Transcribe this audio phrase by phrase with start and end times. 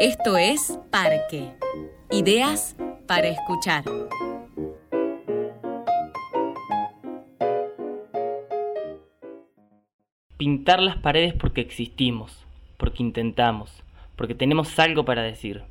[0.00, 1.52] Esto es Parque.
[2.10, 2.74] Ideas
[3.06, 3.84] para escuchar.
[10.38, 12.46] Pintar las paredes porque existimos,
[12.78, 13.84] porque intentamos,
[14.16, 15.64] porque tenemos algo para decir.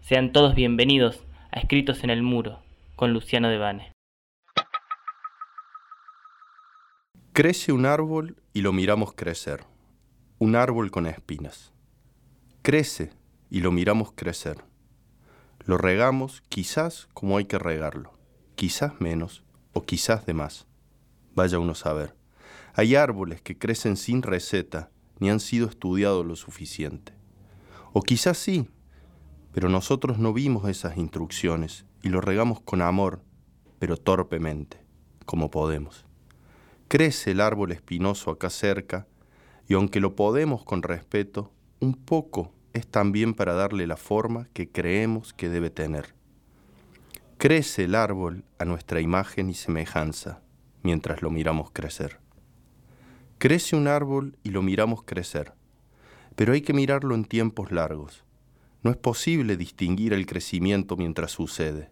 [0.00, 2.62] Sean todos bienvenidos a Escritos en el Muro,
[2.96, 3.92] con Luciano Devane.
[7.34, 9.60] Crece un árbol y lo miramos crecer.
[10.38, 11.74] Un árbol con espinas.
[12.62, 13.10] Crece
[13.50, 14.64] y lo miramos crecer.
[15.64, 18.12] Lo regamos quizás como hay que regarlo,
[18.54, 20.66] quizás menos o quizás de más.
[21.34, 22.16] Vaya uno a saber.
[22.74, 27.12] Hay árboles que crecen sin receta ni han sido estudiados lo suficiente.
[27.92, 28.68] O quizás sí,
[29.52, 33.22] pero nosotros no vimos esas instrucciones y lo regamos con amor,
[33.78, 34.78] pero torpemente,
[35.26, 36.06] como podemos.
[36.88, 39.06] Crece el árbol espinoso acá cerca,
[39.66, 44.70] y aunque lo podemos con respeto, un poco es también para darle la forma que
[44.70, 46.14] creemos que debe tener.
[47.36, 50.40] Crece el árbol a nuestra imagen y semejanza
[50.82, 52.18] mientras lo miramos crecer.
[53.38, 55.52] Crece un árbol y lo miramos crecer,
[56.34, 58.24] pero hay que mirarlo en tiempos largos.
[58.82, 61.90] No es posible distinguir el crecimiento mientras sucede.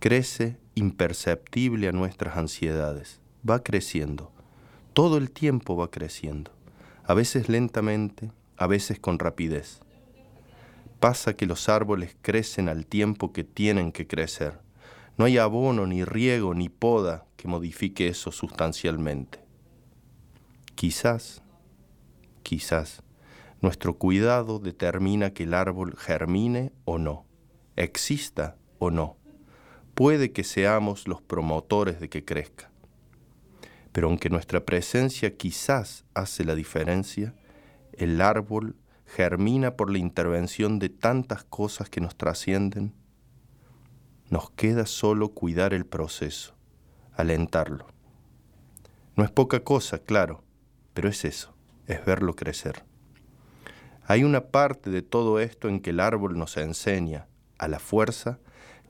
[0.00, 3.20] Crece imperceptible a nuestras ansiedades.
[3.48, 4.32] Va creciendo.
[4.92, 6.50] Todo el tiempo va creciendo.
[7.04, 9.80] A veces lentamente, a veces con rapidez.
[11.00, 14.60] Pasa que los árboles crecen al tiempo que tienen que crecer.
[15.16, 19.40] No hay abono, ni riego, ni poda que modifique eso sustancialmente.
[20.74, 21.42] Quizás,
[22.42, 23.02] quizás,
[23.60, 27.26] nuestro cuidado determina que el árbol germine o no,
[27.76, 29.16] exista o no.
[29.94, 32.70] Puede que seamos los promotores de que crezca.
[33.92, 37.34] Pero aunque nuestra presencia quizás hace la diferencia,
[37.92, 38.76] el árbol
[39.08, 42.94] germina por la intervención de tantas cosas que nos trascienden,
[44.28, 46.54] nos queda solo cuidar el proceso,
[47.14, 47.86] alentarlo.
[49.16, 50.44] No es poca cosa, claro,
[50.92, 51.54] pero es eso,
[51.86, 52.84] es verlo crecer.
[54.06, 57.26] Hay una parte de todo esto en que el árbol nos enseña,
[57.58, 58.38] a la fuerza,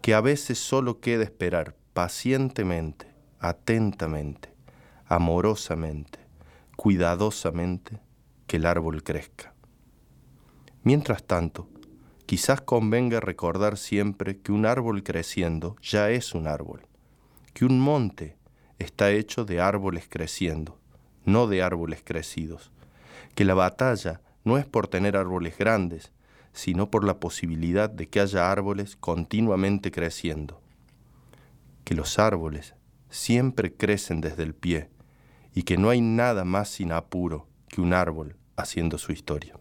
[0.02, 3.06] que a veces solo queda esperar pacientemente,
[3.40, 4.52] atentamente,
[5.06, 6.18] amorosamente,
[6.76, 8.00] cuidadosamente,
[8.46, 9.54] que el árbol crezca.
[10.90, 11.68] Mientras tanto,
[12.24, 16.86] quizás convenga recordar siempre que un árbol creciendo ya es un árbol,
[17.52, 18.38] que un monte
[18.78, 20.78] está hecho de árboles creciendo,
[21.26, 22.72] no de árboles crecidos,
[23.34, 26.10] que la batalla no es por tener árboles grandes,
[26.54, 30.62] sino por la posibilidad de que haya árboles continuamente creciendo,
[31.84, 32.76] que los árboles
[33.10, 34.88] siempre crecen desde el pie
[35.52, 39.54] y que no hay nada más sin apuro que un árbol haciendo su historia.